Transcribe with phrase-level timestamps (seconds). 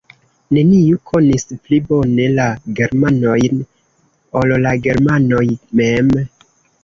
[0.57, 2.47] Neniu konis pli bone la
[2.79, 3.61] germanojn,
[4.41, 5.45] ol la germanoj
[5.83, 6.11] mem.